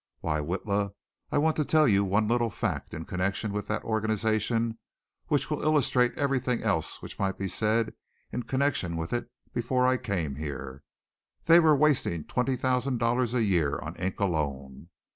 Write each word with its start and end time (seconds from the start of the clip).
Why, 0.21 0.39
Witla, 0.39 0.95
I 1.31 1.37
want 1.37 1.55
to 1.57 1.63
tell 1.63 1.87
you 1.87 2.03
one 2.03 2.27
little 2.27 2.49
fact 2.49 2.91
in 2.95 3.05
connection 3.05 3.53
with 3.53 3.67
that 3.67 3.83
organization 3.83 4.79
which 5.27 5.51
will 5.51 5.61
illustrate 5.61 6.17
everything 6.17 6.63
else 6.63 7.03
which 7.03 7.19
might 7.19 7.37
be 7.37 7.47
said 7.47 7.93
in 8.31 8.41
connection 8.41 8.97
with 8.97 9.13
it 9.13 9.29
before 9.53 9.85
I 9.85 9.97
came 9.97 10.37
here! 10.37 10.81
They 11.45 11.59
were 11.59 11.75
wasting 11.77 12.23
twenty 12.23 12.55
thousand 12.55 12.97
dollars 12.97 13.35
a 13.35 13.43
year 13.43 13.77
on 13.77 13.95
ink 13.97 14.19
alone. 14.19 14.89